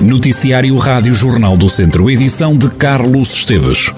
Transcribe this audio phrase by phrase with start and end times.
[0.00, 3.92] Noticiário Rádio Jornal do Centro, edição de Carlos Esteves.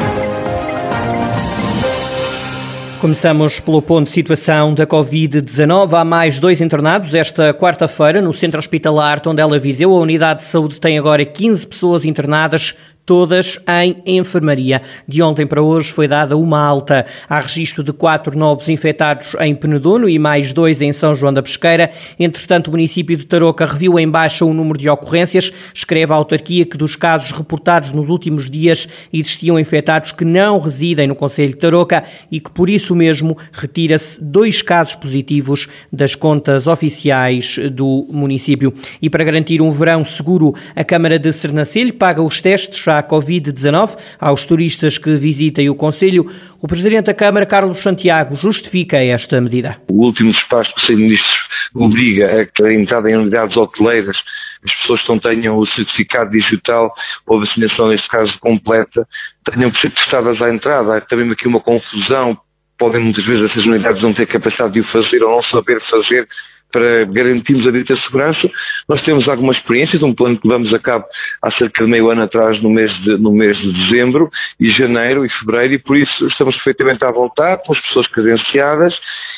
[2.98, 5.92] Começamos pelo ponto de situação da Covid-19.
[5.92, 9.94] Há mais dois internados esta quarta-feira no Centro Hospitalar Tondela Viseu.
[9.94, 12.74] A unidade de saúde tem agora 15 pessoas internadas,
[13.04, 14.80] todas em enfermaria.
[15.06, 17.04] De ontem para hoje foi dada uma alta.
[17.28, 21.42] Há registro de quatro novos infectados em Penedono e mais dois em São João da
[21.42, 21.90] Pesqueira.
[22.18, 25.52] Entretanto, o município de Tarouca reviu em baixa o número de ocorrências.
[25.74, 31.06] Escreve a autarquia que dos casos reportados nos últimos dias existiam infectados que não residem
[31.06, 36.66] no Conselho de Tarouca e que por isso mesmo retira-se dois casos positivos das contas
[36.66, 38.72] oficiais do município.
[39.02, 44.44] E para garantir um verão seguro, a Câmara de Sernancelho paga os testes Covid-19 aos
[44.44, 46.26] turistas que visitem o Conselho.
[46.60, 49.76] O Presidente da Câmara, Carlos Santiago, justifica esta medida.
[49.90, 51.40] O último despacho do Conselho de Ministros
[51.74, 54.16] obriga a que a entrada em unidades hoteleiras
[54.64, 56.92] as pessoas que não tenham o certificado digital
[57.26, 59.06] ou a vacinação, neste caso, completa,
[59.44, 60.96] tenham que ser testadas à entrada.
[60.96, 62.38] Há também aqui uma confusão.
[62.80, 66.26] Podem muitas vezes essas unidades não ter capacidade de o fazer ou não saber fazer
[66.72, 68.50] para garantirmos a dita segurança.
[68.88, 71.04] Nós temos algumas experiências, um plano que levamos a cabo
[71.42, 75.24] há cerca de meio ano atrás, no mês de, no mês de dezembro e janeiro
[75.24, 78.94] e fevereiro, e por isso estamos perfeitamente à vontade, com as pessoas credenciadas,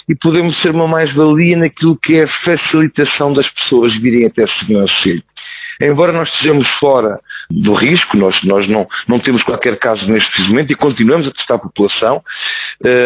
[0.08, 4.92] e podemos ser uma mais-valia naquilo que é a facilitação das pessoas virem até segurança
[5.80, 7.18] Embora nós estejamos fora
[7.60, 11.56] do risco, nós, nós não, não temos qualquer caso neste momento e continuamos a testar
[11.56, 12.22] a população,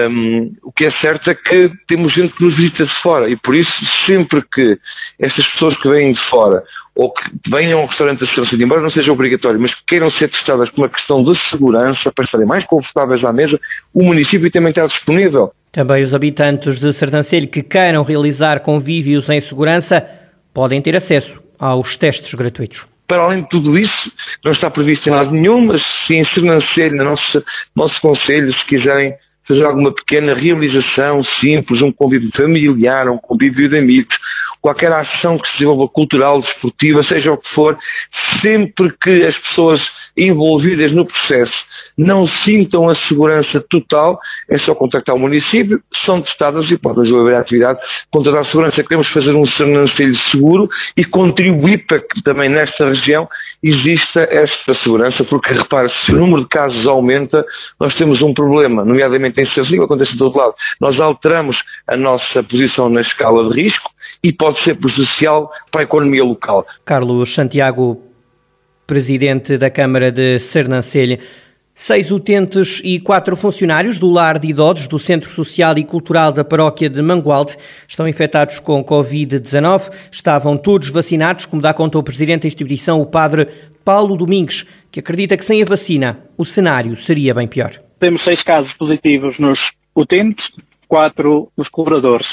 [0.08, 3.36] um, o que é certo é que temos gente que nos visita de fora e
[3.36, 3.70] por isso
[4.08, 4.78] sempre que
[5.18, 6.62] essas pessoas que vêm de fora
[6.94, 10.30] ou que venham ao restaurante da Segurança, embora não seja obrigatório, mas que queiram ser
[10.30, 13.60] testadas por uma questão de segurança, para estarem mais confortáveis à mesa,
[13.92, 15.52] o município também está disponível.
[15.70, 20.08] Também os habitantes de Sertancelho que queiram realizar convívios em segurança
[20.54, 22.88] podem ter acesso aos testes gratuitos.
[23.06, 24.12] Para além de tudo isso,
[24.46, 27.44] não está previsto em lado nenhum, mas se Sernancelho, no nosso,
[27.74, 29.12] nosso Conselho, se quiserem
[29.46, 34.14] fazer alguma pequena realização simples, um convívio familiar, um convívio de amigos,
[34.60, 37.76] qualquer ação que se desenvolva cultural, desportiva, seja o que for,
[38.44, 39.80] sempre que as pessoas
[40.16, 41.66] envolvidas no processo
[41.96, 44.18] não sintam a segurança total,
[44.50, 47.78] é só contactar o município, são testadas e podem desenvolver a atividade
[48.10, 48.82] contra a segurança.
[48.82, 53.26] Queremos fazer um Sernancelho seguro e contribuir para que também nesta região
[53.62, 57.44] exista esta segurança, porque repare, se o número de casos aumenta,
[57.80, 60.54] nós temos um problema, nomeadamente em Sesigo, acontece do outro lado.
[60.80, 61.56] Nós alteramos
[61.88, 63.90] a nossa posição na escala de risco
[64.22, 66.66] e pode ser prejudicial para a economia local.
[66.84, 68.02] Carlos Santiago,
[68.86, 71.18] presidente da Câmara de Sernancelho.
[71.78, 76.42] Seis utentes e quatro funcionários do lar de idosos do Centro Social e Cultural da
[76.42, 77.54] Paróquia de Mangualde
[77.86, 79.92] estão infectados com Covid-19.
[80.10, 83.48] Estavam todos vacinados, como dá conta o presidente da instituição, o padre
[83.84, 87.72] Paulo Domingues, que acredita que sem a vacina o cenário seria bem pior.
[88.00, 89.58] Temos seis casos positivos nos
[89.94, 90.46] utentes,
[90.88, 92.26] quatro nos colaboradores.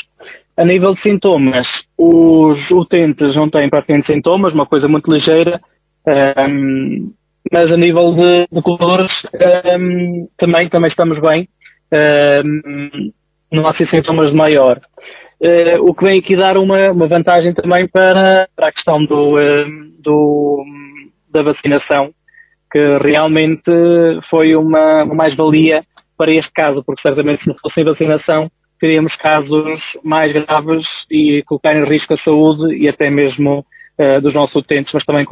[0.56, 1.68] A nível de sintomas,
[1.98, 5.60] os utentes não têm praticamente sintomas, uma coisa muito ligeira.
[6.08, 7.12] Um,
[7.54, 8.62] mas a nível de, de
[9.78, 11.48] um, também, também estamos bem.
[11.94, 13.12] Um,
[13.52, 14.82] não há sintomas de maior.
[15.40, 19.36] Uh, o que vem aqui dar uma, uma vantagem também para, para a questão do,
[20.00, 20.66] do,
[21.32, 22.10] da vacinação,
[22.72, 23.70] que realmente
[24.32, 25.84] foi uma, uma mais-valia
[26.18, 28.50] para este caso, porque certamente se não fosse vacinação,
[28.80, 33.64] teríamos casos mais graves e colocar em risco a saúde e até mesmo
[34.22, 35.26] dos nossos utentes, mas também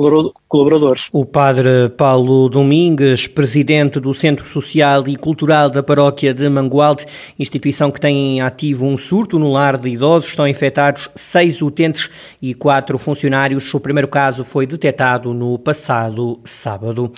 [0.47, 1.01] colaboradores.
[1.11, 7.05] O padre Paulo Domingues, presidente do Centro Social e Cultural da Paróquia de Mangualde,
[7.39, 12.09] instituição que tem ativo um surto no lar de idosos, estão infectados seis utentes
[12.41, 13.73] e quatro funcionários.
[13.73, 17.11] O primeiro caso foi detectado no passado sábado.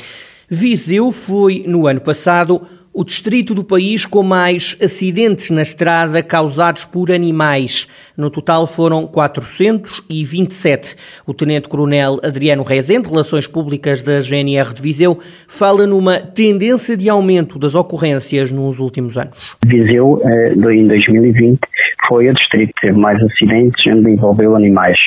[0.49, 2.61] Viseu foi, no ano passado,
[2.93, 7.87] o distrito do país com mais acidentes na estrada causados por animais.
[8.15, 10.95] No total foram 427.
[11.25, 17.57] O tenente-coronel Adriano Rezende, Relações Públicas da GNR de Viseu, fala numa tendência de aumento
[17.57, 19.57] das ocorrências nos últimos anos.
[19.65, 21.59] Viseu, eh, em 2020,
[22.07, 24.97] foi o distrito que teve mais acidentes onde envolveu animais.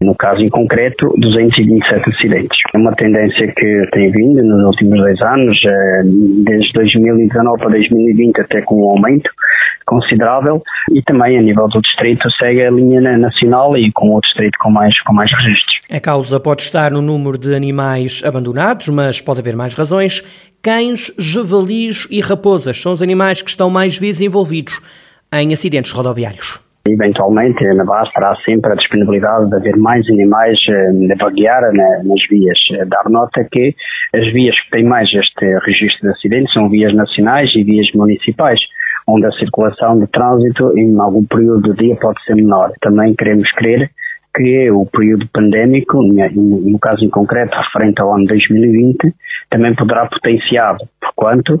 [0.00, 2.58] No caso em concreto, 227 acidentes.
[2.74, 6.02] É uma tendência que tem vindo nos últimos dois anos, eh,
[6.44, 9.30] desde 2019 para 2020 até com um aumento
[9.86, 10.62] considerável
[10.92, 14.70] e também a nível do distrito segue a linha nacional e com o distrito com
[14.70, 15.76] mais, com mais registros.
[15.90, 20.22] A causa pode estar no número de animais abandonados, mas pode haver mais razões.
[20.60, 24.80] Cães, javalis e raposas são os animais que estão mais vezes envolvidos
[25.32, 26.65] em acidentes rodoviários.
[26.88, 32.58] Eventualmente, na base terá sempre a disponibilidade de haver mais animais a vaguear nas vias.
[32.88, 33.74] Dar nota que
[34.14, 38.60] as vias que têm mais este registro de acidentes são vias nacionais e vias municipais
[39.08, 42.72] onde a circulação de trânsito em algum período do dia pode ser menor.
[42.80, 43.90] Também queremos crer
[44.34, 49.14] que o período pandémico, no caso em concreto referente ao ano 2020,
[49.48, 51.58] também poderá potenciar, porquanto eh,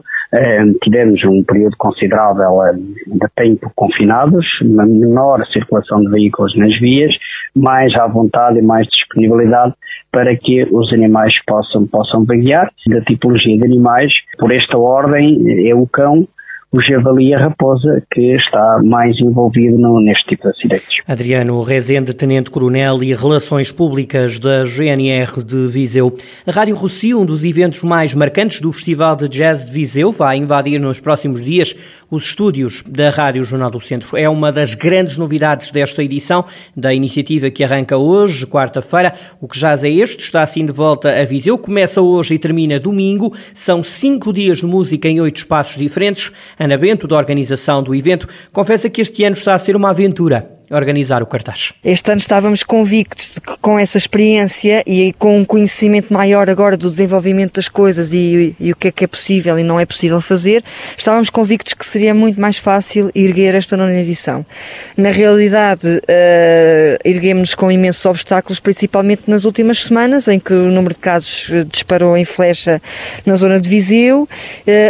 [0.82, 7.14] tivemos um período considerável eh, de tempo confinados, uma menor circulação de veículos nas vias,
[7.54, 9.74] mais à vontade e mais disponibilidade
[10.12, 12.70] para que os animais possam, possam vaguear.
[12.88, 16.26] Da tipologia de animais, por esta ordem, é o cão,
[16.72, 21.02] o javali e a raposa que está mais envolvido no, neste tipo de acidentes.
[21.06, 26.12] Adriano Rezende, Tenente Coronel e Relações Públicas da GNR de Viseu.
[26.46, 30.36] A Rádio Rossi, um dos eventos mais marcantes do Festival de Jazz de Viseu, vai
[30.38, 31.74] invadir nos próximos dias
[32.10, 34.16] os estúdios da Rádio Jornal do Centro.
[34.16, 36.44] É uma das grandes novidades desta edição
[36.76, 39.12] da iniciativa que arranca hoje, quarta-feira.
[39.40, 41.56] O que jazz é este, está assim de volta a Viseu.
[41.58, 43.32] Começa hoje e termina domingo.
[43.54, 46.32] São cinco dias de música em oito espaços diferentes.
[46.58, 50.55] Ana Bento, da organização do evento, confessa que este ano está a ser uma aventura
[50.70, 51.72] organizar o cartaz.
[51.84, 56.76] Este ano estávamos convictos de que com essa experiência e com um conhecimento maior agora
[56.76, 59.86] do desenvolvimento das coisas e, e, o que é que é possível e não é
[59.86, 60.64] possível fazer,
[60.96, 64.44] estávamos convictos que seria muito mais fácil erguer esta nona edição.
[64.96, 70.94] Na realidade, uh, erguemos-nos com imensos obstáculos, principalmente nas últimas semanas, em que o número
[70.94, 72.80] de casos disparou em flecha
[73.24, 74.28] na zona de Viseu, uh,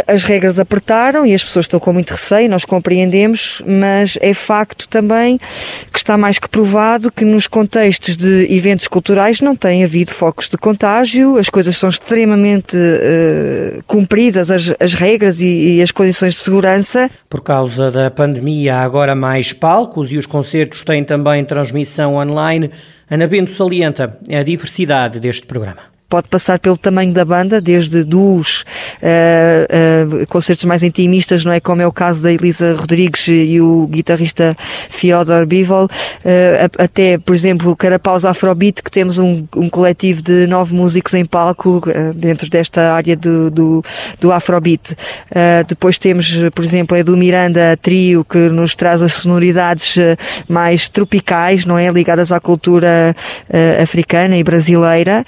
[0.07, 4.87] as regras apertaram e as pessoas estão com muito receio, nós compreendemos, mas é facto
[4.87, 5.39] também
[5.91, 10.49] que está mais que provado que nos contextos de eventos culturais não tem havido focos
[10.49, 16.33] de contágio, as coisas são extremamente uh, cumpridas, as, as regras e, e, as condições
[16.33, 17.09] de segurança.
[17.29, 22.71] Por causa da pandemia, há agora mais palcos e os concertos têm também transmissão online.
[23.09, 28.63] Ana Bento salienta a diversidade deste programa pode passar pelo tamanho da banda, desde duos
[29.01, 31.59] uh, uh, concertos mais intimistas, não é?
[31.59, 34.55] Como é o caso da Elisa Rodrigues e o guitarrista
[34.89, 35.89] Fyodor Bivol, uh,
[36.77, 41.25] até, por exemplo, o Carapaus Afrobeat, que temos um, um coletivo de nove músicos em
[41.25, 41.81] palco
[42.15, 43.83] dentro desta área do, do,
[44.19, 44.95] do Afrobeat.
[45.67, 49.95] depois temos, por exemplo, a do Miranda Trio, que nos traz as sonoridades
[50.47, 51.89] mais tropicais, não é?
[51.91, 53.15] Ligadas à cultura
[53.81, 55.25] africana e brasileira.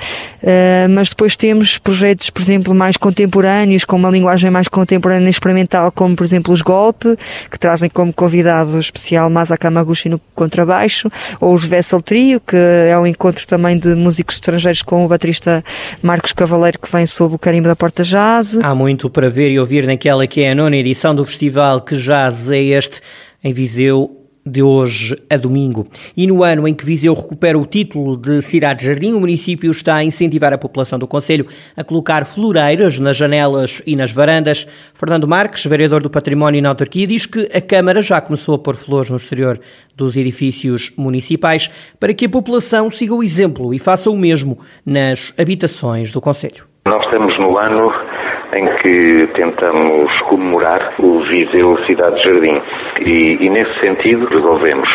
[0.69, 5.31] Eh, mas depois temos projetos, por exemplo, mais contemporâneos, com uma linguagem mais contemporânea e
[5.31, 7.17] experimental, como por exemplo os Golpe,
[7.49, 12.95] que trazem como convidado especial Masa Kamaguchi no contrabaixo, ou os Vessel Trio, que é
[12.97, 15.63] um encontro também de músicos estrangeiros com o baterista
[16.03, 18.59] Marcos Cavaleiro, que vem sob o carimbo da Porta Jazz.
[18.61, 21.95] Há muito para ver e ouvir naquela que é a nona edição do festival Que
[21.95, 23.01] Jazz é este,
[23.43, 24.18] em Viseu,
[24.49, 25.87] de hoje a domingo.
[26.17, 30.03] E no ano em que Viseu recupera o título de cidade-jardim, o município está a
[30.03, 31.45] incentivar a população do Conselho
[31.77, 34.67] a colocar floreiras nas janelas e nas varandas.
[34.93, 38.75] Fernando Marques, vereador do Património na autarquia, diz que a Câmara já começou a pôr
[38.75, 39.59] flores no exterior
[39.95, 41.69] dos edifícios municipais
[41.99, 46.65] para que a população siga o exemplo e faça o mesmo nas habitações do Conselho.
[46.87, 47.91] Nós estamos no ano
[48.53, 52.61] em que tentamos comemorar o Viseu Cidade Jardim.
[52.99, 54.89] E, e, nesse sentido resolvemos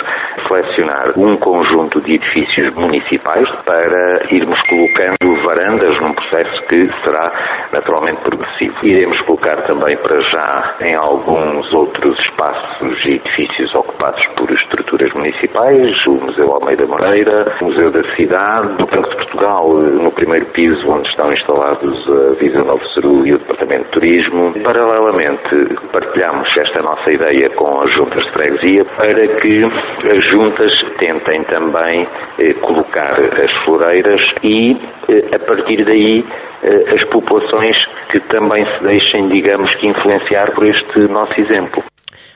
[0.46, 7.32] selecionar um conjunto de edifícios municipais para irmos colocando varandas num processo que será
[7.72, 8.74] naturalmente progressivo.
[8.82, 16.06] Iremos colocar também para já em alguns outros espaços e edifícios ocupados por estruturas municipais,
[16.06, 20.90] o Museu Almeida Moreira, o Museu da Cidade, o Banco de Portugal, no primeiro piso
[20.90, 24.54] onde estão instalados a Viseu Novo Ceru e o Departamento de Turismo.
[24.62, 31.44] Paralelamente, partilhamos esta nossa ideia com as juntas de freguesia para que as juntas tentem
[31.44, 32.08] também
[32.38, 34.76] eh, colocar as floreiras e,
[35.08, 36.24] eh, a partir daí,
[36.62, 37.76] eh, as populações
[38.10, 41.84] que também se deixem, digamos que, influenciar por este nosso exemplo.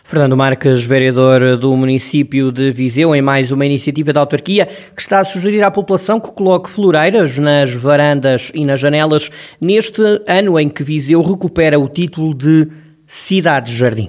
[0.09, 5.21] Fernando Marques, vereador do município de Viseu, em mais uma iniciativa da autarquia que está
[5.21, 10.67] a sugerir à população que coloque floreiras nas varandas e nas janelas neste ano em
[10.67, 12.69] que Viseu recupera o título de
[13.07, 14.09] Cidade Jardim.